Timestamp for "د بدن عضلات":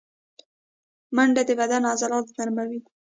1.47-2.27